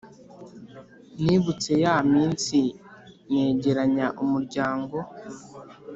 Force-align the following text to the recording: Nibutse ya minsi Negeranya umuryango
Nibutse 1.23 1.71
ya 1.83 1.95
minsi 2.11 2.57
Negeranya 3.33 4.07
umuryango 4.23 4.97